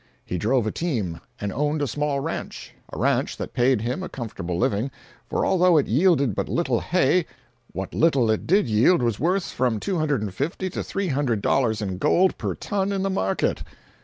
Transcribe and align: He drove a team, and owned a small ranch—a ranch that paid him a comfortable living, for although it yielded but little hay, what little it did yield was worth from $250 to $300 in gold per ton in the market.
He 0.25 0.39
drove 0.39 0.65
a 0.65 0.71
team, 0.71 1.21
and 1.39 1.53
owned 1.53 1.79
a 1.79 1.85
small 1.85 2.21
ranch—a 2.21 2.97
ranch 2.97 3.37
that 3.37 3.53
paid 3.53 3.81
him 3.81 4.01
a 4.01 4.09
comfortable 4.09 4.57
living, 4.57 4.89
for 5.29 5.45
although 5.45 5.77
it 5.77 5.85
yielded 5.85 6.33
but 6.33 6.49
little 6.49 6.79
hay, 6.79 7.27
what 7.71 7.93
little 7.93 8.31
it 8.31 8.47
did 8.47 8.67
yield 8.67 9.03
was 9.03 9.19
worth 9.19 9.51
from 9.51 9.79
$250 9.79 10.33
to 10.33 10.69
$300 10.79 11.81
in 11.83 11.99
gold 11.99 12.35
per 12.39 12.55
ton 12.55 12.91
in 12.91 13.03
the 13.03 13.11
market. 13.11 13.61